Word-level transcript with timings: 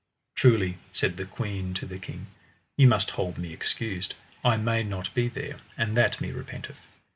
Truly, 0.33 0.79
said 0.91 1.17
the 1.17 1.25
queen 1.25 1.75
to 1.75 1.85
the 1.85 1.99
king, 1.99 2.25
ye 2.75 2.87
must 2.87 3.11
hold 3.11 3.37
me 3.37 3.53
excused, 3.53 4.15
I 4.43 4.57
may 4.57 4.81
not 4.81 5.13
be 5.13 5.27
there, 5.27 5.59
and 5.77 5.95
that 5.95 6.19
me 6.19 6.31
repenteth. 6.31 6.79